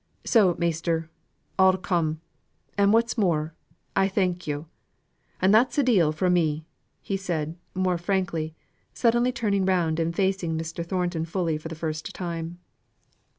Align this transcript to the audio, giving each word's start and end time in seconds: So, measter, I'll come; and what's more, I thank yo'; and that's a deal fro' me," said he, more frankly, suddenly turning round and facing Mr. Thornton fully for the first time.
So, 0.25 0.55
measter, 0.57 1.11
I'll 1.59 1.77
come; 1.77 2.21
and 2.75 2.91
what's 2.91 3.19
more, 3.19 3.53
I 3.95 4.07
thank 4.07 4.47
yo'; 4.47 4.65
and 5.39 5.53
that's 5.53 5.77
a 5.77 5.83
deal 5.83 6.11
fro' 6.11 6.27
me," 6.31 6.65
said 7.15 7.55
he, 7.67 7.79
more 7.79 7.99
frankly, 7.99 8.55
suddenly 8.95 9.31
turning 9.31 9.63
round 9.63 9.99
and 9.99 10.15
facing 10.15 10.57
Mr. 10.57 10.83
Thornton 10.83 11.25
fully 11.25 11.59
for 11.59 11.67
the 11.69 11.75
first 11.75 12.15
time. 12.15 12.57